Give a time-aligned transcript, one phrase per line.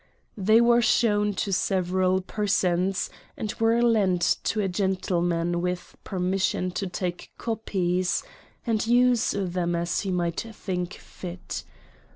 [0.35, 3.07] They were shown to several persons,
[3.37, 8.23] and were lent to a gentleman with permission to take copies,
[8.65, 11.63] and use them as he might think fit.